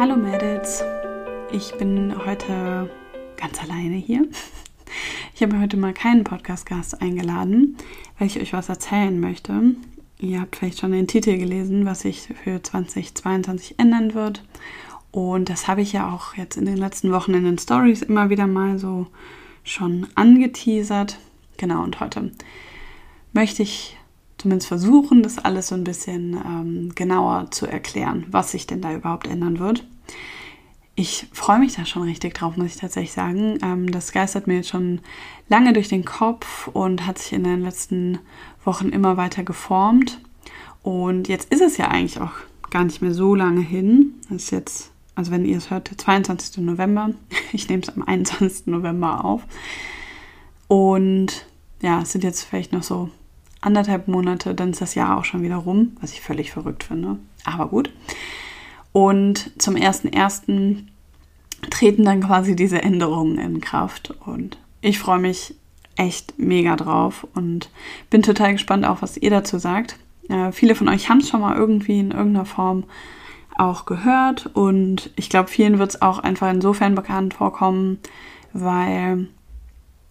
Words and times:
Hallo 0.00 0.14
Mädels, 0.14 0.84
ich 1.50 1.72
bin 1.72 2.24
heute 2.24 2.88
ganz 3.36 3.60
alleine 3.60 3.96
hier. 3.96 4.28
Ich 5.34 5.42
habe 5.42 5.60
heute 5.60 5.76
mal 5.76 5.92
keinen 5.92 6.24
Podcast-Gast 6.24 7.00
eingeladen, 7.02 7.76
weil 8.18 8.26
ich 8.26 8.40
euch 8.40 8.52
was 8.52 8.68
erzählen 8.68 9.18
möchte. 9.20 9.76
Ihr 10.18 10.40
habt 10.40 10.56
vielleicht 10.56 10.80
schon 10.80 10.92
den 10.92 11.06
Titel 11.06 11.36
gelesen, 11.36 11.84
was 11.84 12.00
sich 12.00 12.28
für 12.42 12.62
2022 12.62 13.78
ändern 13.78 14.14
wird. 14.14 14.42
Und 15.10 15.48
das 15.48 15.68
habe 15.68 15.82
ich 15.82 15.92
ja 15.92 16.12
auch 16.12 16.34
jetzt 16.34 16.56
in 16.56 16.64
den 16.64 16.76
letzten 16.76 17.12
Wochen 17.12 17.34
in 17.34 17.44
den 17.44 17.58
Stories 17.58 18.02
immer 18.02 18.30
wieder 18.30 18.46
mal 18.46 18.78
so 18.78 19.06
schon 19.62 20.06
angeteasert. 20.14 21.18
Genau, 21.56 21.82
und 21.82 22.00
heute 22.00 22.32
möchte 23.32 23.62
ich 23.62 23.96
zumindest 24.38 24.68
versuchen, 24.68 25.22
das 25.22 25.38
alles 25.38 25.68
so 25.68 25.74
ein 25.74 25.84
bisschen 25.84 26.34
ähm, 26.34 26.94
genauer 26.94 27.50
zu 27.50 27.66
erklären, 27.66 28.24
was 28.30 28.52
sich 28.52 28.66
denn 28.66 28.80
da 28.80 28.94
überhaupt 28.94 29.26
ändern 29.26 29.58
wird. 29.58 29.84
Ich 30.94 31.28
freue 31.32 31.60
mich 31.60 31.76
da 31.76 31.86
schon 31.86 32.02
richtig 32.02 32.34
drauf, 32.34 32.56
muss 32.56 32.66
ich 32.66 32.76
tatsächlich 32.76 33.12
sagen. 33.12 33.58
Ähm, 33.62 33.90
das 33.90 34.10
geistert 34.10 34.48
mir 34.48 34.56
jetzt 34.56 34.70
schon 34.70 35.00
lange 35.48 35.72
durch 35.72 35.88
den 35.88 36.04
Kopf 36.04 36.66
und 36.68 37.06
hat 37.06 37.18
sich 37.18 37.32
in 37.32 37.44
den 37.44 37.62
letzten 37.62 38.18
Wochen 38.64 38.88
immer 38.88 39.16
weiter 39.16 39.44
geformt. 39.44 40.20
Und 40.82 41.28
jetzt 41.28 41.52
ist 41.52 41.60
es 41.60 41.76
ja 41.76 41.88
eigentlich 41.88 42.20
auch 42.20 42.32
gar 42.70 42.84
nicht 42.84 43.00
mehr 43.00 43.14
so 43.14 43.34
lange 43.34 43.60
hin. 43.60 44.14
Das 44.28 44.44
ist 44.44 44.50
jetzt, 44.50 44.90
also 45.14 45.30
wenn 45.30 45.44
ihr 45.44 45.56
es 45.56 45.70
hört, 45.70 45.90
der 45.90 45.98
22. 45.98 46.64
November. 46.64 47.10
Ich 47.52 47.68
nehme 47.68 47.82
es 47.82 47.88
am 47.88 48.02
21. 48.02 48.66
November 48.66 49.24
auf. 49.24 49.42
Und 50.66 51.46
ja, 51.80 52.02
es 52.02 52.12
sind 52.12 52.24
jetzt 52.24 52.42
vielleicht 52.42 52.72
noch 52.72 52.82
so 52.82 53.08
anderthalb 53.60 54.06
Monate, 54.06 54.54
dann 54.54 54.70
ist 54.70 54.80
das 54.80 54.94
Jahr 54.94 55.16
auch 55.16 55.24
schon 55.24 55.42
wieder 55.42 55.56
rum, 55.56 55.96
was 56.00 56.12
ich 56.12 56.20
völlig 56.20 56.52
verrückt 56.52 56.84
finde. 56.84 57.18
Aber 57.44 57.68
gut. 57.68 57.90
Und 58.98 59.52
zum 59.62 59.76
1.1. 59.76 60.82
treten 61.70 62.04
dann 62.04 62.20
quasi 62.20 62.56
diese 62.56 62.82
Änderungen 62.82 63.38
in 63.38 63.60
Kraft. 63.60 64.12
Und 64.26 64.58
ich 64.80 64.98
freue 64.98 65.20
mich 65.20 65.54
echt 65.94 66.36
mega 66.36 66.74
drauf 66.74 67.24
und 67.32 67.70
bin 68.10 68.22
total 68.22 68.54
gespannt 68.54 68.84
auch, 68.84 69.00
was 69.00 69.16
ihr 69.16 69.30
dazu 69.30 69.58
sagt. 69.58 70.00
Äh, 70.28 70.50
viele 70.50 70.74
von 70.74 70.88
euch 70.88 71.08
haben 71.08 71.18
es 71.18 71.28
schon 71.28 71.42
mal 71.42 71.56
irgendwie 71.56 72.00
in 72.00 72.10
irgendeiner 72.10 72.44
Form 72.44 72.86
auch 73.56 73.86
gehört 73.86 74.50
und 74.54 75.10
ich 75.14 75.30
glaube, 75.30 75.48
vielen 75.48 75.78
wird 75.78 75.90
es 75.90 76.02
auch 76.02 76.18
einfach 76.18 76.50
insofern 76.50 76.96
bekannt 76.96 77.34
vorkommen, 77.34 77.98
weil 78.52 79.28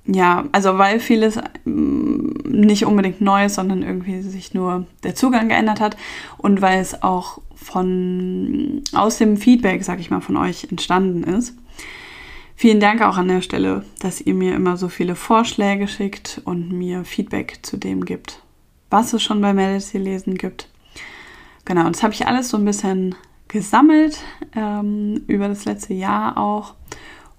ja, 0.07 0.45
also 0.53 0.77
weil 0.77 0.99
vieles 0.99 1.37
mm, 1.65 2.29
nicht 2.45 2.85
unbedingt 2.85 3.21
neu 3.21 3.45
ist, 3.45 3.55
sondern 3.55 3.83
irgendwie 3.83 4.21
sich 4.21 4.53
nur 4.53 4.87
der 5.03 5.15
Zugang 5.15 5.49
geändert 5.49 5.79
hat 5.79 5.97
und 6.37 6.61
weil 6.61 6.79
es 6.79 7.03
auch 7.03 7.41
von 7.55 8.81
aus 8.93 9.17
dem 9.17 9.37
Feedback, 9.37 9.83
sag 9.83 9.99
ich 9.99 10.09
mal, 10.09 10.21
von 10.21 10.37
euch 10.37 10.67
entstanden 10.69 11.23
ist. 11.23 11.55
Vielen 12.55 12.79
Dank 12.79 13.01
auch 13.01 13.17
an 13.17 13.27
der 13.27 13.41
Stelle, 13.41 13.83
dass 13.99 14.21
ihr 14.21 14.33
mir 14.33 14.55
immer 14.55 14.77
so 14.77 14.87
viele 14.87 15.15
Vorschläge 15.15 15.87
schickt 15.87 16.41
und 16.45 16.71
mir 16.71 17.03
Feedback 17.03 17.59
zu 17.61 17.77
dem 17.77 18.05
gibt, 18.05 18.41
was 18.89 19.13
es 19.13 19.21
schon 19.21 19.41
bei 19.41 19.53
Melody 19.53 19.97
lesen 19.97 20.35
gibt. 20.35 20.69
Genau, 21.65 21.87
das 21.89 22.01
habe 22.01 22.13
ich 22.13 22.25
alles 22.25 22.49
so 22.49 22.57
ein 22.57 22.65
bisschen 22.65 23.13
gesammelt 23.47 24.19
ähm, 24.55 25.23
über 25.27 25.47
das 25.49 25.65
letzte 25.65 25.93
Jahr 25.93 26.37
auch 26.37 26.73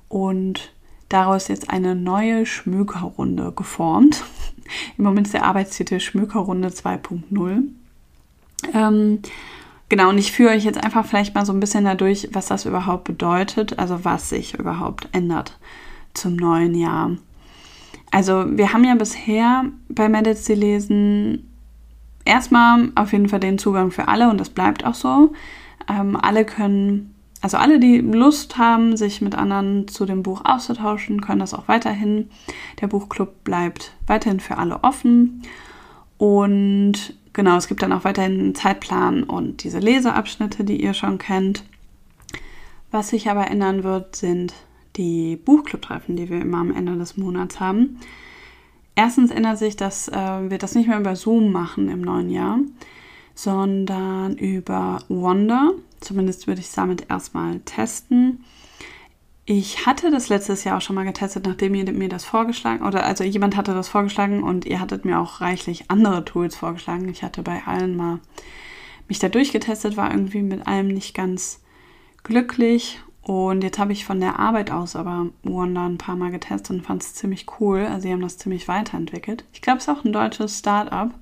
und 0.08 0.72
daraus 1.08 1.48
jetzt 1.48 1.70
eine 1.70 1.94
neue 1.94 2.46
Schmökerrunde 2.46 3.52
geformt. 3.52 4.24
Im 4.98 5.04
Moment 5.04 5.26
ist 5.26 5.34
der 5.34 5.44
Arbeitstitel 5.44 6.00
Schmökerrunde 6.00 6.68
2.0. 6.68 7.62
Ähm, 8.74 9.20
genau, 9.88 10.10
und 10.10 10.18
ich 10.18 10.32
führe 10.32 10.54
euch 10.54 10.64
jetzt 10.64 10.82
einfach 10.82 11.06
vielleicht 11.06 11.34
mal 11.34 11.46
so 11.46 11.52
ein 11.52 11.60
bisschen 11.60 11.84
dadurch, 11.84 12.28
was 12.32 12.46
das 12.46 12.66
überhaupt 12.66 13.04
bedeutet, 13.04 13.78
also 13.78 14.04
was 14.04 14.28
sich 14.28 14.58
überhaupt 14.58 15.08
ändert 15.12 15.58
zum 16.14 16.36
neuen 16.36 16.74
Jahr. 16.74 17.12
Also 18.10 18.44
wir 18.48 18.72
haben 18.72 18.84
ja 18.84 18.94
bisher 18.94 19.64
bei 19.88 20.08
Medits 20.08 20.48
lesen 20.48 21.48
erstmal 22.24 22.90
auf 22.94 23.12
jeden 23.12 23.28
Fall 23.28 23.40
den 23.40 23.58
Zugang 23.58 23.90
für 23.90 24.08
alle 24.08 24.30
und 24.30 24.38
das 24.38 24.50
bleibt 24.50 24.84
auch 24.84 24.94
so. 24.94 25.32
Ähm, 25.88 26.16
alle 26.16 26.44
können 26.44 27.14
also 27.40 27.56
alle, 27.56 27.78
die 27.78 27.98
Lust 27.98 28.58
haben, 28.58 28.96
sich 28.96 29.20
mit 29.20 29.34
anderen 29.34 29.86
zu 29.88 30.06
dem 30.06 30.22
Buch 30.22 30.42
auszutauschen, 30.44 31.20
können 31.20 31.40
das 31.40 31.54
auch 31.54 31.68
weiterhin. 31.68 32.30
Der 32.80 32.88
Buchclub 32.88 33.44
bleibt 33.44 33.92
weiterhin 34.06 34.40
für 34.40 34.58
alle 34.58 34.82
offen. 34.82 35.42
Und 36.16 37.14
genau, 37.32 37.56
es 37.56 37.68
gibt 37.68 37.82
dann 37.82 37.92
auch 37.92 38.04
weiterhin 38.04 38.40
einen 38.40 38.54
Zeitplan 38.54 39.22
und 39.22 39.62
diese 39.62 39.78
Leseabschnitte, 39.78 40.64
die 40.64 40.82
ihr 40.82 40.94
schon 40.94 41.18
kennt. 41.18 41.62
Was 42.90 43.10
sich 43.10 43.30
aber 43.30 43.48
ändern 43.48 43.84
wird, 43.84 44.16
sind 44.16 44.54
die 44.96 45.36
Buchclub-Treffen, 45.36 46.16
die 46.16 46.28
wir 46.28 46.40
immer 46.40 46.58
am 46.58 46.74
Ende 46.74 46.96
des 46.96 47.16
Monats 47.16 47.60
haben. 47.60 48.00
Erstens 48.96 49.30
ändert 49.30 49.58
sich, 49.58 49.76
dass 49.76 50.08
äh, 50.08 50.50
wir 50.50 50.58
das 50.58 50.74
nicht 50.74 50.88
mehr 50.88 50.98
über 50.98 51.14
Zoom 51.14 51.52
machen 51.52 51.88
im 51.88 52.00
neuen 52.00 52.30
Jahr, 52.30 52.58
sondern 53.38 54.36
über 54.36 54.98
Wonder. 55.06 55.70
Zumindest 56.00 56.48
würde 56.48 56.60
ich 56.60 56.66
es 56.66 56.72
damit 56.72 57.08
erstmal 57.08 57.60
testen. 57.60 58.44
Ich 59.44 59.86
hatte 59.86 60.10
das 60.10 60.28
letztes 60.28 60.64
Jahr 60.64 60.76
auch 60.76 60.80
schon 60.80 60.96
mal 60.96 61.04
getestet, 61.04 61.46
nachdem 61.46 61.76
ihr 61.76 61.90
mir 61.92 62.08
das 62.08 62.24
vorgeschlagen 62.24 62.84
oder 62.84 63.06
also 63.06 63.22
jemand 63.22 63.56
hatte 63.56 63.74
das 63.74 63.86
vorgeschlagen 63.86 64.42
und 64.42 64.66
ihr 64.66 64.80
hattet 64.80 65.04
mir 65.04 65.20
auch 65.20 65.40
reichlich 65.40 65.84
andere 65.86 66.24
Tools 66.24 66.56
vorgeschlagen. 66.56 67.08
Ich 67.08 67.22
hatte 67.22 67.42
bei 67.42 67.62
allen 67.64 67.96
mal 67.96 68.18
mich 69.06 69.20
da 69.20 69.28
durchgetestet, 69.28 69.96
war 69.96 70.10
irgendwie 70.10 70.42
mit 70.42 70.66
allem 70.66 70.88
nicht 70.88 71.14
ganz 71.14 71.60
glücklich 72.24 72.98
und 73.22 73.62
jetzt 73.62 73.78
habe 73.78 73.92
ich 73.92 74.04
von 74.04 74.18
der 74.18 74.40
Arbeit 74.40 74.72
aus 74.72 74.96
aber 74.96 75.28
Wonder 75.44 75.88
ein 75.88 75.96
paar 75.96 76.16
Mal 76.16 76.32
getestet 76.32 76.70
und 76.70 76.82
fand 76.82 77.04
es 77.04 77.14
ziemlich 77.14 77.46
cool. 77.60 77.86
Also 77.86 78.00
sie 78.00 78.12
haben 78.12 78.20
das 78.20 78.36
ziemlich 78.36 78.66
weiterentwickelt. 78.66 79.44
Ich 79.52 79.62
glaube, 79.62 79.78
es 79.78 79.84
ist 79.84 79.90
auch 79.90 80.04
ein 80.04 80.12
deutsches 80.12 80.58
Startup 80.58 81.14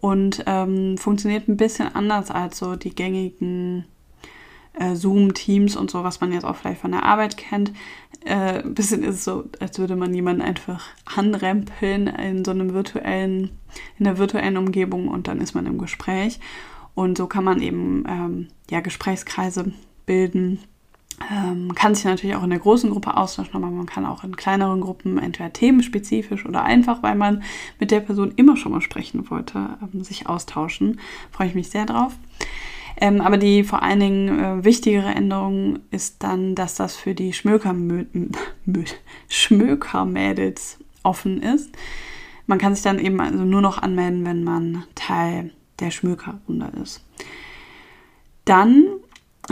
und 0.00 0.44
ähm, 0.46 0.96
funktioniert 0.98 1.48
ein 1.48 1.56
bisschen 1.56 1.94
anders 1.94 2.30
als 2.30 2.58
so 2.58 2.76
die 2.76 2.94
gängigen 2.94 3.84
äh, 4.78 4.94
Zoom-Teams 4.94 5.76
und 5.76 5.90
so, 5.90 6.04
was 6.04 6.20
man 6.20 6.32
jetzt 6.32 6.44
auch 6.44 6.56
vielleicht 6.56 6.80
von 6.80 6.92
der 6.92 7.04
Arbeit 7.04 7.36
kennt. 7.36 7.72
Äh, 8.24 8.62
ein 8.62 8.74
bisschen 8.74 9.02
ist 9.02 9.16
es 9.16 9.24
so, 9.24 9.44
als 9.60 9.78
würde 9.78 9.96
man 9.96 10.14
jemanden 10.14 10.42
einfach 10.42 10.86
anrempeln 11.04 12.06
in 12.06 12.44
so 12.44 12.52
einem 12.52 12.72
virtuellen, 12.72 13.50
in 13.98 14.04
der 14.04 14.18
virtuellen 14.18 14.56
Umgebung 14.56 15.08
und 15.08 15.28
dann 15.28 15.40
ist 15.40 15.54
man 15.54 15.66
im 15.66 15.78
Gespräch. 15.78 16.38
Und 16.94 17.18
so 17.18 17.26
kann 17.26 17.44
man 17.44 17.60
eben 17.60 18.04
ähm, 18.08 18.48
ja, 18.70 18.80
Gesprächskreise 18.80 19.72
bilden. 20.06 20.60
Ähm, 21.30 21.74
kann 21.74 21.94
sich 21.94 22.04
natürlich 22.04 22.36
auch 22.36 22.44
in 22.44 22.50
der 22.50 22.58
großen 22.58 22.90
Gruppe 22.90 23.16
austauschen, 23.16 23.56
aber 23.56 23.66
man 23.66 23.86
kann 23.86 24.06
auch 24.06 24.24
in 24.24 24.36
kleineren 24.36 24.80
Gruppen 24.80 25.18
entweder 25.18 25.52
themenspezifisch 25.52 26.46
oder 26.46 26.62
einfach, 26.62 27.02
weil 27.02 27.16
man 27.16 27.42
mit 27.80 27.90
der 27.90 28.00
Person 28.00 28.32
immer 28.36 28.56
schon 28.56 28.72
mal 28.72 28.80
sprechen 28.80 29.28
wollte, 29.30 29.78
ähm, 29.82 30.04
sich 30.04 30.28
austauschen. 30.28 31.00
Freue 31.30 31.48
ich 31.48 31.54
mich 31.54 31.70
sehr 31.70 31.86
drauf. 31.86 32.14
Ähm, 33.00 33.20
aber 33.20 33.36
die 33.36 33.62
vor 33.62 33.82
allen 33.82 34.00
Dingen 34.00 34.38
äh, 34.38 34.64
wichtigere 34.64 35.14
Änderung 35.14 35.80
ist 35.90 36.22
dann, 36.22 36.54
dass 36.54 36.74
das 36.74 36.96
für 36.96 37.14
die 37.14 37.32
Schmökermädels 39.28 40.78
offen 41.02 41.42
ist. 41.42 41.70
Man 42.46 42.58
kann 42.58 42.74
sich 42.74 42.82
dann 42.82 42.98
eben 42.98 43.20
also 43.20 43.44
nur 43.44 43.60
noch 43.60 43.78
anmelden, 43.78 44.24
wenn 44.24 44.42
man 44.42 44.84
Teil 44.94 45.50
der 45.80 45.90
Schmökerrunde 45.90 46.72
ist. 46.82 47.04
Dann 48.44 48.86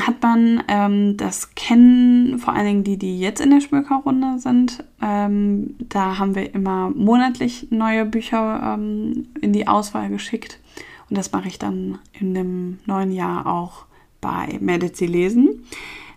hat 0.01 0.23
man, 0.23 0.63
ähm, 0.69 1.17
das 1.17 1.55
kennen 1.55 2.39
vor 2.39 2.55
allen 2.55 2.67
Dingen 2.67 2.85
die, 2.85 2.99
die 2.99 3.19
jetzt 3.19 3.41
in 3.41 3.51
der 3.51 3.61
Schmökerrunde 3.61 4.39
sind. 4.39 4.85
Ähm, 5.01 5.75
da 5.79 6.19
haben 6.19 6.35
wir 6.35 6.55
immer 6.55 6.91
monatlich 6.91 7.69
neue 7.71 8.05
Bücher 8.05 8.75
ähm, 8.75 9.29
in 9.41 9.53
die 9.53 9.67
Auswahl 9.67 10.11
geschickt. 10.11 10.61
Und 11.09 11.17
das 11.17 11.33
mache 11.33 11.49
ich 11.49 11.59
dann 11.59 11.99
in 12.19 12.35
dem 12.35 12.79
neuen 12.85 13.13
Jahr 13.13 13.47
auch 13.47 13.87
bei 14.21 14.59
Medici 14.61 15.07
lesen. 15.07 15.65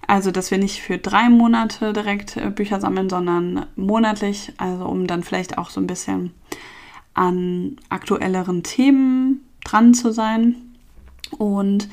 Also, 0.08 0.32
dass 0.32 0.50
wir 0.50 0.58
nicht 0.58 0.82
für 0.82 0.98
drei 0.98 1.30
Monate 1.30 1.94
direkt 1.94 2.36
äh, 2.36 2.50
Bücher 2.50 2.82
sammeln, 2.82 3.10
sondern 3.10 3.68
monatlich, 3.76 4.54
also 4.58 4.86
um 4.86 5.08
dann 5.08 5.24
vielleicht 5.24 5.58
auch 5.58 5.70
so 5.70 5.80
ein 5.80 5.88
bisschen 5.88 6.34
an 7.14 7.78
aktuelleren 7.90 8.64
Themen 8.64 9.46
dran 9.64 9.94
zu 9.94 10.12
sein. 10.12 10.56
Und 11.38 11.88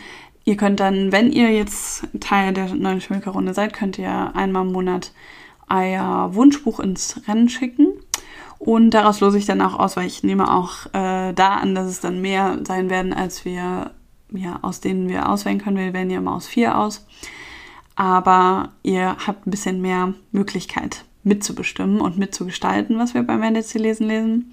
ihr 0.47 0.57
könnt 0.57 0.81
dann, 0.81 1.13
wenn 1.13 1.31
ihr 1.31 1.51
jetzt 1.51 2.07
Teil 2.21 2.55
der 2.55 2.75
neuen 2.75 3.03
Schmilkerrunde 3.03 3.53
seid, 3.53 3.75
könnt 3.75 3.99
ihr 3.99 4.35
einmal 4.35 4.65
im 4.65 4.73
Monat 4.73 5.13
euer 5.69 6.35
Wunschbuch 6.35 6.81
ins 6.81 7.21
Rennen 7.29 7.51
schicken. 7.51 7.89
Und 8.59 8.93
daraus 8.93 9.21
lose 9.21 9.37
ich 9.37 9.45
dann 9.45 9.61
auch 9.61 9.79
aus, 9.79 9.97
weil 9.97 10.07
ich 10.07 10.23
nehme 10.23 10.51
auch 10.51 10.87
äh, 10.95 11.35
da 11.35 11.57
an, 11.57 11.75
dass 11.75 11.89
es 11.89 12.01
dann 12.01 12.23
mehr 12.23 12.61
sein 12.67 12.89
werden, 12.89 13.13
als 13.13 13.45
wir, 13.45 13.91
ja, 14.33 14.59
aus 14.63 14.81
denen 14.81 15.09
wir 15.09 15.29
auswählen 15.29 15.59
können. 15.59 15.77
Wir 15.77 15.93
wählen 15.93 16.11
ja 16.11 16.19
immer 16.19 16.37
aus 16.37 16.47
vier 16.47 16.79
aus. 16.79 17.07
Aber 17.97 18.71
ihr 18.83 19.17
habt 19.27 19.47
ein 19.47 19.51
bisschen 19.51 19.83
mehr 19.83 20.15
Möglichkeit 20.31 21.05
mitzubestimmen 21.25 22.01
und 22.01 22.19
mitzugestalten, 22.19 22.99
was 22.99 23.15
wir 23.15 23.25
beim 23.25 23.43
NDC 23.43 23.75
lesen 23.75 24.07
lesen. 24.07 24.53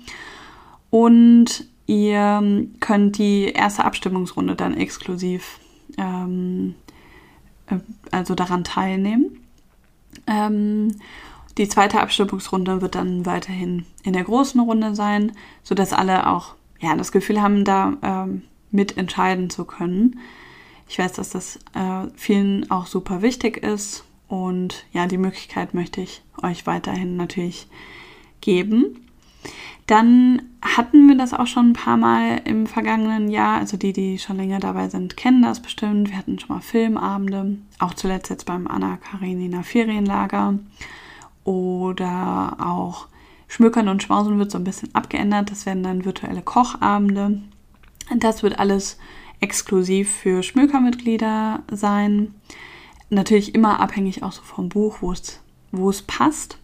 Und 0.89 1.65
ihr 1.85 2.65
könnt 2.79 3.17
die 3.19 3.45
erste 3.45 3.85
Abstimmungsrunde 3.85 4.55
dann 4.55 4.75
exklusiv 4.75 5.59
ähm, 5.97 6.75
äh, 7.67 7.77
also 8.11 8.35
daran 8.35 8.63
teilnehmen. 8.63 9.39
Ähm, 10.27 10.95
die 11.57 11.67
zweite 11.67 12.01
Abstimmungsrunde 12.01 12.81
wird 12.81 12.95
dann 12.95 13.25
weiterhin 13.25 13.85
in 14.03 14.13
der 14.13 14.23
großen 14.23 14.59
Runde 14.59 14.95
sein, 14.95 15.33
sodass 15.63 15.93
alle 15.93 16.27
auch 16.27 16.55
ja, 16.79 16.95
das 16.95 17.11
Gefühl 17.11 17.41
haben, 17.41 17.63
da 17.63 17.93
ähm, 18.01 18.41
mitentscheiden 18.71 19.49
zu 19.49 19.65
können. 19.65 20.19
Ich 20.89 20.99
weiß, 20.99 21.13
dass 21.13 21.29
das 21.29 21.57
äh, 21.73 22.07
vielen 22.15 22.69
auch 22.71 22.87
super 22.87 23.21
wichtig 23.21 23.57
ist 23.57 24.03
und 24.27 24.85
ja, 24.93 25.05
die 25.07 25.17
Möglichkeit 25.17 25.73
möchte 25.73 26.01
ich 26.01 26.23
euch 26.41 26.65
weiterhin 26.65 27.17
natürlich 27.17 27.67
geben. 28.41 29.07
Dann 29.87 30.41
hatten 30.61 31.09
wir 31.09 31.17
das 31.17 31.33
auch 31.33 31.47
schon 31.47 31.71
ein 31.71 31.73
paar 31.73 31.97
Mal 31.97 32.41
im 32.45 32.67
vergangenen 32.67 33.29
Jahr. 33.29 33.57
Also 33.57 33.75
die, 33.75 33.91
die 33.91 34.17
schon 34.17 34.37
länger 34.37 34.59
dabei 34.59 34.87
sind, 34.87 35.17
kennen 35.17 35.41
das 35.41 35.61
bestimmt. 35.61 36.09
Wir 36.09 36.17
hatten 36.17 36.39
schon 36.39 36.55
mal 36.55 36.61
Filmabende, 36.61 37.57
auch 37.79 37.93
zuletzt 37.93 38.29
jetzt 38.29 38.45
beim 38.45 38.67
Anna 38.67 38.97
Karenina 38.97 39.63
Ferienlager. 39.63 40.57
Oder 41.43 42.57
auch 42.59 43.07
Schmückern 43.47 43.89
und 43.89 44.01
Schmausen 44.01 44.39
wird 44.39 44.51
so 44.51 44.57
ein 44.57 44.63
bisschen 44.63 44.95
abgeändert. 44.95 45.51
Das 45.51 45.65
werden 45.65 45.83
dann 45.83 46.05
virtuelle 46.05 46.41
Kochabende. 46.41 47.41
Das 48.15 48.41
wird 48.41 48.59
alles 48.59 48.97
exklusiv 49.41 50.09
für 50.09 50.43
Schmökermitglieder 50.43 51.61
sein. 51.69 52.33
Natürlich 53.09 53.53
immer 53.53 53.81
abhängig 53.81 54.23
auch 54.23 54.31
so 54.31 54.41
vom 54.41 54.69
Buch, 54.69 54.97
wo 55.01 55.11
es, 55.11 55.41
wo 55.71 55.89
es 55.89 56.01
passt. 56.01 56.57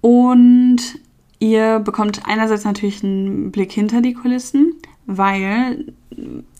Und 0.00 0.98
ihr 1.38 1.78
bekommt 1.80 2.22
einerseits 2.26 2.64
natürlich 2.64 3.02
einen 3.02 3.50
Blick 3.50 3.72
hinter 3.72 4.00
die 4.00 4.14
Kulissen, 4.14 4.74
weil 5.06 5.92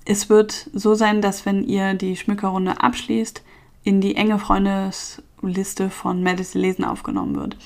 es 0.05 0.29
wird 0.29 0.71
so 0.73 0.95
sein, 0.95 1.21
dass 1.21 1.45
wenn 1.47 1.65
ihr 1.65 1.95
die 1.95 2.17
Schmückerrunde 2.17 2.81
abschließt, 2.81 3.43
in 3.83 4.01
die 4.01 4.17
enge 4.17 4.39
Freundesliste 4.39 5.91
von 5.91 6.23
Medicine 6.23 6.63
Lesen 6.63 6.85
aufgenommen 6.85 7.37
wird, 7.37 7.57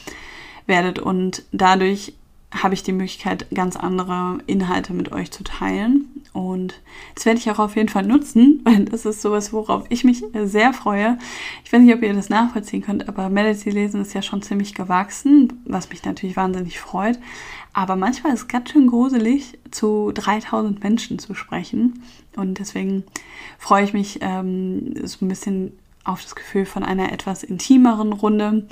werdet. 0.67 0.99
Und 0.99 1.45
dadurch 1.53 2.15
habe 2.53 2.75
ich 2.75 2.83
die 2.83 2.93
Möglichkeit, 2.93 3.47
ganz 3.55 3.77
andere 3.77 4.39
Inhalte 4.47 4.93
mit 4.93 5.13
euch 5.13 5.31
zu 5.31 5.45
teilen. 5.45 6.00
Und 6.49 6.81
das 7.15 7.27
werde 7.27 7.39
ich 7.39 7.51
auch 7.51 7.59
auf 7.59 7.77
jeden 7.77 7.89
Fall 7.89 8.07
nutzen, 8.07 8.61
weil 8.65 8.85
das 8.87 9.05
ist 9.05 9.23
sowas, 9.23 9.53
worauf 9.53 9.85
ich 9.89 10.05
mich 10.05 10.25
sehr 10.45 10.73
freue. 10.73 11.19
Ich 11.65 11.73
weiß 11.73 11.81
nicht, 11.81 11.95
ob 11.95 12.03
ihr 12.03 12.15
das 12.15 12.31
nachvollziehen 12.31 12.83
könnt, 12.83 13.09
aber 13.09 13.29
Melody 13.29 13.71
lesen 13.71 14.01
ist 14.01 14.15
ja 14.15 14.23
schon 14.23 14.43
ziemlich 14.43 14.75
gewachsen, 14.75 15.61
was 15.65 15.91
mich 15.91 16.05
natürlich 16.05 16.37
wahnsinnig 16.37 16.81
freut. 16.81 17.19
Aber 17.73 17.95
manchmal 17.97 18.35
ist 18.35 18.41
es 18.41 18.49
ganz 18.49 18.71
schön 18.71 18.89
gruselig, 18.89 19.59
zu 19.71 20.11
3000 20.13 20.83
Menschen 20.83 21.19
zu 21.19 21.35
sprechen. 21.35 22.03
Und 22.37 22.59
deswegen 22.59 23.05
freue 23.59 23.85
ich 23.85 23.93
mich, 23.93 24.19
ähm, 24.23 24.95
so 25.05 25.25
ein 25.25 25.29
bisschen 25.29 25.73
auf 26.11 26.23
das 26.23 26.35
Gefühl 26.35 26.67
von 26.67 26.83
einer 26.83 27.13
etwas 27.13 27.43
intimeren 27.43 28.13
Runde. 28.13 28.67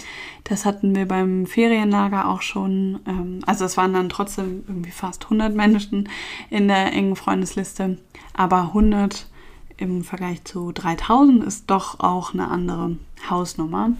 Das 0.44 0.64
hatten 0.64 0.94
wir 0.94 1.06
beim 1.06 1.46
Ferienlager 1.46 2.28
auch 2.28 2.42
schon. 2.42 3.00
Ähm, 3.06 3.40
also 3.46 3.64
es 3.64 3.76
waren 3.76 3.94
dann 3.94 4.08
trotzdem 4.08 4.64
irgendwie 4.66 4.90
fast 4.90 5.24
100 5.24 5.54
Menschen 5.54 6.08
in 6.50 6.68
der 6.68 6.92
engen 6.92 7.16
Freundesliste, 7.16 7.98
aber 8.34 8.62
100 8.62 9.26
im 9.78 10.02
Vergleich 10.04 10.44
zu 10.44 10.72
3000 10.72 11.44
ist 11.44 11.70
doch 11.70 12.00
auch 12.00 12.34
eine 12.34 12.48
andere 12.48 12.96
Hausnummer. 13.30 13.92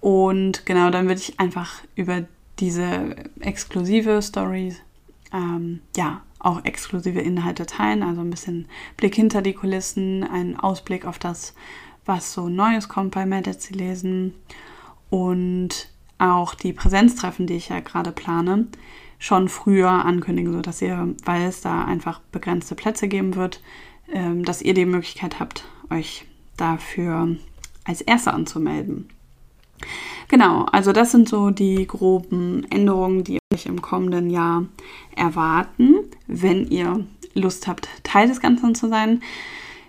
Und 0.00 0.64
genau, 0.64 0.90
dann 0.90 1.08
würde 1.08 1.20
ich 1.20 1.38
einfach 1.38 1.82
über 1.94 2.24
diese 2.58 3.16
exklusive 3.40 4.22
Story, 4.22 4.74
ähm, 5.32 5.80
ja, 5.96 6.22
auch 6.38 6.64
exklusive 6.64 7.20
Inhalte 7.20 7.66
teilen, 7.66 8.02
also 8.02 8.22
ein 8.22 8.30
bisschen 8.30 8.66
Blick 8.96 9.14
hinter 9.14 9.42
die 9.42 9.52
Kulissen, 9.52 10.24
einen 10.24 10.58
Ausblick 10.58 11.04
auf 11.04 11.18
das, 11.18 11.54
was 12.10 12.32
so 12.32 12.48
Neues 12.48 12.88
kommt 12.88 13.12
bei 13.12 13.24
Medici 13.24 13.72
lesen 13.72 14.34
und 15.10 15.88
auch 16.18 16.54
die 16.54 16.72
Präsenztreffen, 16.72 17.46
die 17.46 17.54
ich 17.54 17.68
ja 17.68 17.78
gerade 17.78 18.10
plane, 18.10 18.66
schon 19.20 19.48
früher 19.48 19.90
ankündigen, 19.90 20.52
sodass 20.52 20.82
ihr, 20.82 21.14
weil 21.24 21.42
es 21.42 21.60
da 21.60 21.84
einfach 21.84 22.18
begrenzte 22.32 22.74
Plätze 22.74 23.06
geben 23.06 23.36
wird, 23.36 23.62
ähm, 24.12 24.44
dass 24.44 24.60
ihr 24.60 24.74
die 24.74 24.86
Möglichkeit 24.86 25.38
habt, 25.38 25.64
euch 25.88 26.24
dafür 26.56 27.36
als 27.84 28.00
Erster 28.00 28.34
anzumelden. 28.34 29.08
Genau, 30.26 30.64
also 30.64 30.92
das 30.92 31.12
sind 31.12 31.28
so 31.28 31.50
die 31.50 31.86
groben 31.86 32.66
Änderungen, 32.70 33.22
die 33.22 33.38
euch 33.54 33.66
im 33.66 33.80
kommenden 33.80 34.30
Jahr 34.30 34.64
erwarten, 35.14 35.94
wenn 36.26 36.66
ihr 36.66 37.06
Lust 37.34 37.68
habt, 37.68 37.88
Teil 38.02 38.26
des 38.26 38.40
Ganzen 38.40 38.74
zu 38.74 38.88
sein. 38.88 39.22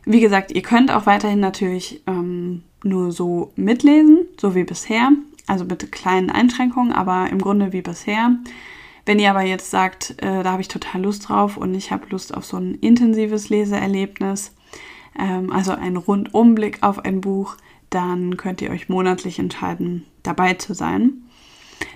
Wie 0.05 0.19
gesagt, 0.19 0.51
ihr 0.51 0.61
könnt 0.61 0.91
auch 0.91 1.05
weiterhin 1.05 1.39
natürlich 1.39 2.01
ähm, 2.07 2.63
nur 2.83 3.11
so 3.11 3.51
mitlesen, 3.55 4.25
so 4.39 4.55
wie 4.55 4.63
bisher, 4.63 5.11
also 5.47 5.65
mit 5.65 5.91
kleinen 5.91 6.29
Einschränkungen, 6.29 6.91
aber 6.91 7.29
im 7.29 7.39
Grunde 7.39 7.71
wie 7.73 7.81
bisher. 7.81 8.35
Wenn 9.05 9.19
ihr 9.19 9.31
aber 9.31 9.41
jetzt 9.41 9.71
sagt, 9.71 10.15
äh, 10.21 10.43
da 10.43 10.51
habe 10.51 10.61
ich 10.61 10.67
total 10.67 11.01
Lust 11.01 11.29
drauf 11.29 11.57
und 11.57 11.73
ich 11.75 11.91
habe 11.91 12.07
Lust 12.09 12.35
auf 12.35 12.45
so 12.45 12.57
ein 12.57 12.75
intensives 12.75 13.49
Leseerlebnis, 13.49 14.53
ähm, 15.19 15.51
also 15.51 15.71
einen 15.71 15.97
Rundumblick 15.97 16.79
auf 16.81 17.03
ein 17.03 17.21
Buch, 17.21 17.57
dann 17.89 18.37
könnt 18.37 18.61
ihr 18.61 18.71
euch 18.71 18.89
monatlich 18.89 19.37
entscheiden, 19.39 20.05
dabei 20.23 20.53
zu 20.53 20.73
sein. 20.73 21.23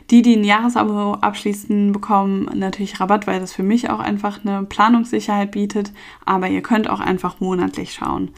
Die, 0.10 0.22
die 0.22 0.36
ein 0.36 0.44
Jahresabo 0.44 1.14
abschließen, 1.14 1.92
bekommen 1.92 2.50
natürlich 2.54 3.00
Rabatt, 3.00 3.28
weil 3.28 3.40
das 3.40 3.54
für 3.54 3.64
mich 3.64 3.90
auch 3.90 4.00
einfach 4.00 4.46
eine 4.46 4.64
Planungssicherheit 4.64 5.52
bietet. 5.52 5.92
Aber 6.26 6.48
ihr 6.48 6.62
könnt 6.62 6.90
auch 6.90 7.00
einfach 7.00 7.40
monatlich 7.40 7.94
schauen, 7.94 8.32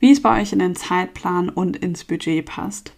wie 0.00 0.12
es 0.12 0.22
bei 0.22 0.40
euch 0.40 0.52
in 0.52 0.58
den 0.58 0.76
Zeitplan 0.76 1.48
und 1.48 1.76
ins 1.76 2.04
Budget 2.04 2.44
passt. 2.46 2.92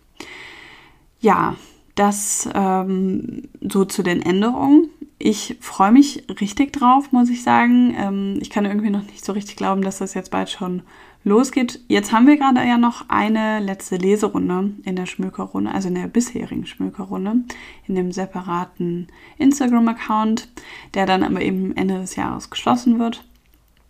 Ja, 1.21 1.57
das 1.95 2.49
ähm, 2.55 3.49
so 3.61 3.85
zu 3.85 4.03
den 4.03 4.23
Änderungen. 4.23 4.91
Ich 5.19 5.57
freue 5.61 5.93
mich 5.93 6.25
richtig 6.41 6.73
drauf, 6.73 7.11
muss 7.11 7.31
ich 7.31 7.43
sagen. 7.43 7.95
Ähm, 7.99 8.39
ich 8.41 8.51
kann 8.51 8.67
irgendwie 8.67 8.91
noch 8.91 9.05
nicht 9.05 9.25
so 9.25 9.33
richtig 9.33 9.57
glauben, 9.57 9.83
dass 9.83 9.99
das 9.99 10.15
jetzt 10.15 10.31
bald 10.31 10.51
schon 10.51 10.83
losgeht. 11.27 11.81
Jetzt 11.89 12.13
haben 12.13 12.27
wir 12.27 12.37
gerade 12.37 12.61
ja 12.61 12.79
noch 12.79 13.07
eine 13.09 13.59
letzte 13.59 13.97
Leserunde 13.97 14.71
in 14.85 14.95
der 14.95 15.07
Schmökerrunde, 15.07 15.73
also 15.73 15.89
in 15.89 15.97
der 15.97 16.07
bisherigen 16.07 16.67
Schmökerrunde, 16.67 17.43
in 17.87 17.95
dem 17.97 18.13
separaten 18.13 19.09
Instagram-Account, 19.37 20.49
der 20.95 21.05
dann 21.05 21.25
aber 21.25 21.43
eben 21.43 21.77
Ende 21.77 21.99
des 21.99 22.15
Jahres 22.15 22.49
geschlossen 22.49 23.01
wird. 23.01 23.25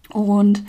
Und 0.09 0.65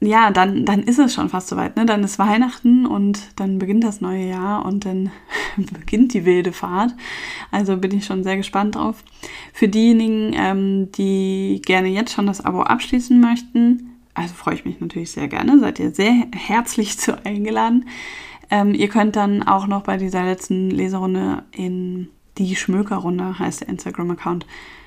ja, 0.00 0.30
dann, 0.30 0.64
dann 0.64 0.82
ist 0.82 0.98
es 0.98 1.12
schon 1.12 1.28
fast 1.28 1.48
soweit. 1.48 1.76
Ne? 1.76 1.84
Dann 1.84 2.04
ist 2.04 2.18
Weihnachten 2.18 2.86
und 2.86 3.20
dann 3.36 3.58
beginnt 3.58 3.84
das 3.84 4.00
neue 4.00 4.28
Jahr 4.28 4.64
und 4.64 4.86
dann 4.86 5.10
beginnt 5.56 6.14
die 6.14 6.24
wilde 6.24 6.52
Fahrt. 6.52 6.94
Also 7.50 7.76
bin 7.76 7.94
ich 7.94 8.06
schon 8.06 8.24
sehr 8.24 8.38
gespannt 8.38 8.76
drauf. 8.76 9.04
Für 9.52 9.68
diejenigen, 9.68 10.32
ähm, 10.34 10.92
die 10.92 11.60
gerne 11.64 11.88
jetzt 11.88 12.12
schon 12.12 12.26
das 12.26 12.42
Abo 12.42 12.62
abschließen 12.62 13.20
möchten, 13.20 13.95
freue 14.46 14.54
ich 14.54 14.64
mich 14.64 14.78
natürlich 14.78 15.10
sehr 15.10 15.26
gerne. 15.26 15.58
Seid 15.58 15.80
ihr 15.80 15.92
sehr 15.92 16.14
herzlich 16.32 16.98
zu 17.00 17.24
eingeladen. 17.24 17.88
Ähm, 18.48 18.74
ihr 18.74 18.88
könnt 18.88 19.16
dann 19.16 19.42
auch 19.42 19.66
noch 19.66 19.82
bei 19.82 19.96
dieser 19.96 20.22
letzten 20.22 20.70
Leserunde 20.70 21.42
in 21.50 22.10
die 22.38 22.54
Schmökerrunde, 22.54 23.40
heißt 23.40 23.62
der 23.62 23.68
Instagram-Account, 23.68 24.46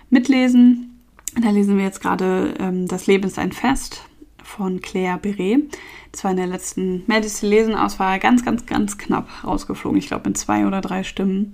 mitlesen. 0.10 1.02
Da 1.42 1.50
lesen 1.50 1.76
wir 1.76 1.84
jetzt 1.84 2.02
gerade 2.02 2.54
ähm, 2.58 2.88
Das 2.88 3.06
Leben 3.06 3.26
ist 3.26 3.38
ein 3.38 3.52
Fest 3.52 4.06
von 4.42 4.80
Claire 4.80 5.18
Beret. 5.18 5.78
Das 6.14 6.24
war 6.24 6.32
in 6.32 6.38
der 6.38 6.48
letzten 6.48 7.04
Medicine 7.08 7.54
Lesen-Auswahl 7.54 8.18
ganz, 8.20 8.46
ganz, 8.46 8.66
ganz 8.66 8.98
knapp 8.98 9.28
rausgeflogen. 9.44 10.00
Ich 10.00 10.08
glaube 10.08 10.30
mit 10.30 10.38
zwei 10.38 10.68
oder 10.68 10.80
drei 10.80 11.04
Stimmen. 11.04 11.54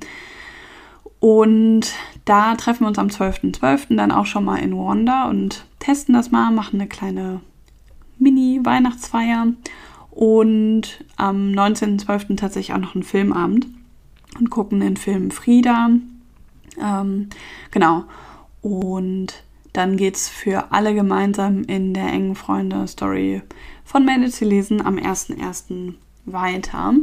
Und 1.20 1.92
da 2.26 2.54
treffen 2.54 2.84
wir 2.84 2.90
uns 2.90 3.00
am 3.00 3.08
12.12. 3.08 3.60
.12. 3.60 3.96
dann 3.96 4.12
auch 4.12 4.28
schon 4.28 4.46
mal 4.46 4.58
in 4.58 4.78
Wanda 4.78 5.28
und 5.28 5.66
testen 5.80 6.14
das 6.14 6.30
mal, 6.30 6.52
machen 6.52 6.80
eine 6.80 6.88
kleine 6.88 7.42
Mini-Weihnachtsfeier 8.20 9.54
und 10.12 11.04
am 11.18 11.52
19.12. 11.52 12.38
tatsächlich 12.38 12.74
auch 12.74 12.82
noch 12.82 12.96
einen 12.96 13.04
Filmabend 13.04 13.68
und 14.40 14.50
gucken 14.50 14.80
den 14.80 14.98
Film 14.98 15.32
Frieda. 15.32 15.90
Ähm, 16.82 17.30
genau. 17.72 18.06
Und 18.62 19.44
dann 19.74 19.98
geht 19.98 20.16
es 20.16 20.30
für 20.30 20.72
alle 20.72 20.96
gemeinsam 20.96 21.64
in 21.64 21.94
der 21.94 22.08
engen 22.08 22.36
Freunde-Story 22.36 23.42
von 23.84 24.06
Melde 24.06 24.30
zu 24.30 24.46
lesen 24.46 24.82
am 24.82 24.96
1.1. 24.96 25.96
weiter. 26.26 26.94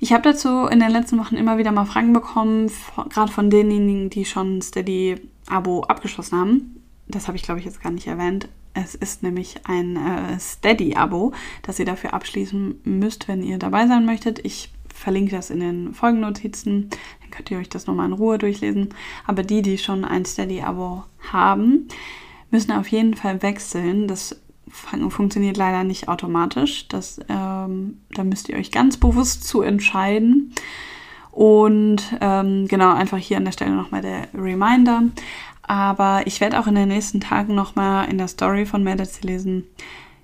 Ich 0.00 0.12
habe 0.12 0.22
dazu 0.22 0.66
in 0.66 0.80
den 0.80 0.90
letzten 0.90 1.18
Wochen 1.18 1.36
immer 1.36 1.58
wieder 1.58 1.72
mal 1.72 1.86
Fragen 1.86 2.12
bekommen, 2.12 2.70
gerade 3.10 3.32
von 3.32 3.50
denjenigen, 3.50 4.10
die 4.10 4.24
schon 4.24 4.62
Steady-Abo 4.62 5.82
abgeschlossen 5.82 6.38
haben. 6.38 6.82
Das 7.08 7.26
habe 7.26 7.36
ich, 7.36 7.42
glaube 7.42 7.58
ich, 7.58 7.66
jetzt 7.66 7.82
gar 7.82 7.90
nicht 7.90 8.06
erwähnt. 8.06 8.48
Es 8.74 8.94
ist 8.94 9.22
nämlich 9.22 9.60
ein 9.64 9.96
äh, 9.96 10.38
Steady-Abo, 10.38 11.32
das 11.62 11.78
ihr 11.78 11.84
dafür 11.84 12.12
abschließen 12.12 12.80
müsst, 12.84 13.28
wenn 13.28 13.42
ihr 13.42 13.58
dabei 13.58 13.86
sein 13.86 14.04
möchtet. 14.04 14.44
Ich 14.44 14.70
verlinke 14.92 15.34
das 15.34 15.50
in 15.50 15.60
den 15.60 15.94
Folgennotizen, 15.94 16.90
dann 17.20 17.30
könnt 17.30 17.50
ihr 17.50 17.58
euch 17.58 17.68
das 17.68 17.86
nochmal 17.86 18.06
in 18.06 18.12
Ruhe 18.12 18.38
durchlesen. 18.38 18.90
Aber 19.26 19.42
die, 19.42 19.62
die 19.62 19.78
schon 19.78 20.04
ein 20.04 20.24
Steady-Abo 20.24 21.04
haben, 21.32 21.88
müssen 22.50 22.72
auf 22.72 22.88
jeden 22.88 23.14
Fall 23.14 23.42
wechseln. 23.42 24.08
Das 24.08 24.40
funktioniert 24.70 25.56
leider 25.56 25.84
nicht 25.84 26.08
automatisch. 26.08 26.88
Das 26.88 27.18
äh, 27.18 27.54
Ähm, 27.64 27.98
da 28.10 28.24
müsst 28.24 28.48
ihr 28.48 28.56
euch 28.56 28.70
ganz 28.70 28.96
bewusst 28.96 29.44
zu 29.44 29.62
entscheiden. 29.62 30.54
Und 31.30 32.02
ähm, 32.20 32.68
genau, 32.68 32.94
einfach 32.94 33.18
hier 33.18 33.38
an 33.38 33.44
der 33.44 33.52
Stelle 33.52 33.74
nochmal 33.74 34.02
der 34.02 34.28
Reminder. 34.34 35.02
Aber 35.66 36.26
ich 36.26 36.40
werde 36.40 36.58
auch 36.60 36.66
in 36.66 36.74
den 36.74 36.88
nächsten 36.88 37.20
Tagen 37.20 37.54
nochmal 37.54 38.08
in 38.10 38.18
der 38.18 38.28
Story 38.28 38.66
von 38.66 38.82
Medits 38.84 39.22
lesen, 39.22 39.64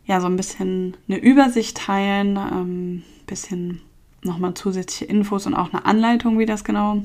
ja, 0.07 0.21
so 0.21 0.27
ein 0.27 0.37
bisschen 0.37 0.97
eine 1.09 1.19
Übersicht 1.19 1.77
teilen, 1.77 2.37
ein 2.37 2.53
ähm, 2.53 3.03
bisschen 3.27 3.81
nochmal 4.23 4.55
zusätzliche 4.55 5.05
Infos 5.07 5.47
und 5.47 5.55
auch 5.55 5.73
eine 5.73 5.87
Anleitung, 5.87 6.39
wie 6.39 6.47
das 6.47 6.65
genau 6.65 7.03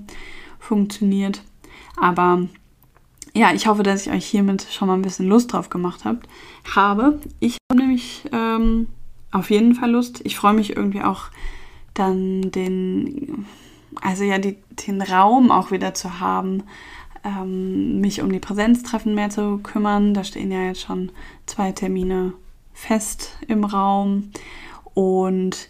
funktioniert. 0.60 1.44
Aber 1.98 2.48
ja, 3.34 3.54
ich 3.54 3.68
hoffe, 3.68 3.84
dass 3.84 4.06
ich 4.06 4.12
euch 4.12 4.26
hiermit 4.26 4.66
schon 4.72 4.88
mal 4.88 4.96
ein 4.96 5.02
bisschen 5.02 5.28
Lust 5.28 5.54
drauf 5.54 5.70
gemacht 5.70 6.06
habt, 6.06 6.28
habe. 6.74 7.20
Ich 7.40 7.58
habe 7.72 7.82
nämlich 7.82 8.24
ähm, 8.32 8.88
auf 9.32 9.50
jeden 9.50 9.76
Fall 9.76 9.92
Lust. 9.92 10.22
Ich 10.24 10.38
freue 10.38 10.54
mich 10.54 10.76
irgendwie 10.76 11.02
auch 11.02 11.26
dann 11.94 12.52
den, 12.52 13.46
also 14.02 14.24
ja, 14.24 14.38
die, 14.38 14.58
den 14.88 15.02
Raum 15.02 15.52
auch 15.52 15.72
wieder 15.72 15.94
zu 15.94 16.20
haben, 16.20 16.64
ähm, 17.26 18.00
mich 18.00 18.22
um 18.22 18.32
die 18.32 18.40
Präsenztreffen 18.40 19.16
mehr 19.16 19.30
zu 19.30 19.58
kümmern. 19.58 20.14
Da 20.14 20.24
stehen 20.24 20.52
ja 20.52 20.64
jetzt 20.64 20.82
schon 20.82 21.12
zwei 21.46 21.72
Termine 21.72 22.34
fest 22.74 23.38
im 23.48 23.64
Raum. 23.64 24.32
Und 24.94 25.70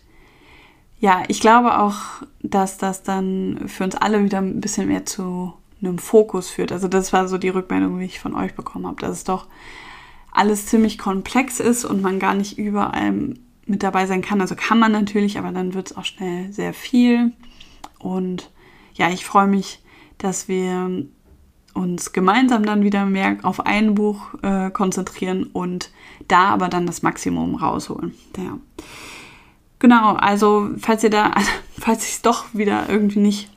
ja, 1.00 1.24
ich 1.28 1.40
glaube 1.40 1.80
auch, 1.80 1.96
dass 2.42 2.78
das 2.78 3.04
dann 3.04 3.68
für 3.68 3.84
uns 3.84 3.96
alle 3.96 4.24
wieder 4.24 4.40
ein 4.40 4.62
bisschen 4.62 4.88
mehr 4.88 5.06
zu 5.06 5.54
einem 5.82 5.98
Fokus 5.98 6.50
führt. 6.50 6.72
Also 6.72 6.88
das 6.88 7.14
war 7.14 7.28
so 7.28 7.38
die 7.38 7.50
Rückmeldung, 7.50 8.00
wie 8.00 8.06
ich 8.06 8.20
von 8.20 8.36
euch 8.36 8.56
bekommen 8.56 8.88
habe, 8.88 9.02
dass 9.02 9.12
es 9.12 9.24
doch 9.24 9.48
alles 10.32 10.66
ziemlich 10.66 10.98
komplex 10.98 11.60
ist 11.60 11.86
und 11.86 12.02
man 12.02 12.20
gar 12.20 12.34
nicht 12.34 12.58
überall 12.58 13.36
mit 13.66 13.84
dabei 13.84 14.06
sein 14.06 14.22
kann. 14.22 14.42
Also 14.42 14.56
kann 14.56 14.80
man 14.80 14.92
natürlich, 14.92 15.38
aber 15.38 15.52
dann 15.52 15.74
wird 15.74 15.92
es 15.92 15.98
auch 15.98 16.06
schnell 16.06 16.52
sehr 16.52 16.74
viel. 16.74 17.32
Und 18.00 18.52
ja, 18.94 19.10
ich 19.10 19.26
freue 19.26 19.48
mich, 19.48 19.82
dass 20.18 20.48
wir 20.48 21.06
uns 21.76 22.14
gemeinsam 22.14 22.66
dann 22.66 22.84
wieder 22.84 23.06
mehr 23.06 23.38
auf 23.44 23.66
ein 23.66 23.96
Buch 23.96 24.34
äh, 24.42 24.72
konzentrieren 24.72 25.44
und 25.52 25.92
da 26.28 26.46
aber 26.50 26.70
dann 26.70 26.88
das 26.88 27.04
Maximum 27.04 27.56
rausholen. 27.56 28.14
Ja. 28.38 28.58
Genau, 29.80 30.14
also 30.14 30.70
falls 30.80 31.04
ihr 31.04 31.10
da, 31.10 31.32
falls 31.78 32.06
ich 32.08 32.14
es 32.16 32.22
doch 32.22 32.46
wieder 32.54 32.90
irgendwie 32.90 33.20
nicht 33.20 33.52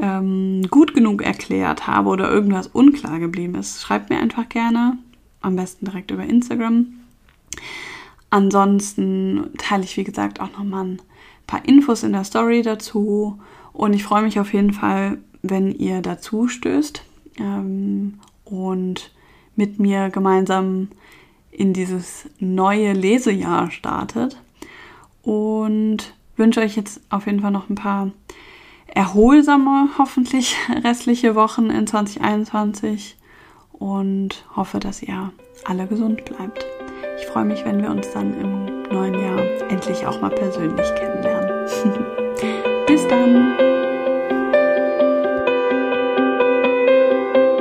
ähm, 0.00 0.66
gut 0.68 0.94
genug 0.94 1.22
erklärt 1.22 1.86
habe 1.86 2.08
oder 2.10 2.30
irgendwas 2.30 2.66
unklar 2.66 3.20
geblieben 3.20 3.54
ist, 3.54 3.80
schreibt 3.80 4.10
mir 4.10 4.18
einfach 4.18 4.48
gerne. 4.48 4.98
Am 5.40 5.56
besten 5.56 5.86
direkt 5.86 6.10
über 6.10 6.24
Instagram. 6.24 6.86
Ansonsten 8.30 9.50
teile 9.58 9.84
ich, 9.84 9.96
wie 9.96 10.04
gesagt, 10.04 10.40
auch 10.40 10.50
nochmal 10.52 10.84
ein 10.84 11.02
paar 11.46 11.64
Infos 11.68 12.02
in 12.02 12.12
der 12.12 12.24
Story 12.24 12.62
dazu. 12.62 13.38
Und 13.72 13.92
ich 13.92 14.02
freue 14.02 14.22
mich 14.22 14.40
auf 14.40 14.52
jeden 14.52 14.72
Fall, 14.72 15.18
wenn 15.42 15.70
ihr 15.70 16.00
dazu 16.00 16.48
stößt 16.48 17.04
ähm, 17.38 18.20
und 18.44 19.10
mit 19.56 19.78
mir 19.78 20.10
gemeinsam 20.10 20.88
in 21.50 21.72
dieses 21.72 22.28
neue 22.38 22.92
Lesejahr 22.92 23.70
startet. 23.70 24.36
Und 25.22 26.14
wünsche 26.36 26.60
euch 26.60 26.76
jetzt 26.76 27.00
auf 27.10 27.26
jeden 27.26 27.40
Fall 27.40 27.52
noch 27.52 27.70
ein 27.70 27.76
paar 27.76 28.10
erholsame, 28.86 29.88
hoffentlich 29.98 30.56
restliche 30.84 31.34
Wochen 31.34 31.70
in 31.70 31.86
2021 31.86 33.16
und 33.72 34.44
hoffe, 34.54 34.78
dass 34.78 35.02
ihr 35.02 35.32
alle 35.64 35.86
gesund 35.86 36.24
bleibt. 36.24 36.64
Ich 37.18 37.26
freue 37.26 37.44
mich, 37.44 37.64
wenn 37.64 37.82
wir 37.82 37.90
uns 37.90 38.10
dann 38.12 38.34
im 38.40 38.82
neuen 38.90 39.14
Jahr 39.14 39.38
endlich 39.68 40.06
auch 40.06 40.20
mal 40.20 40.30
persönlich 40.30 40.86
kennenlernen. 40.94 41.68
Bis 42.86 43.06
dann! 43.08 43.73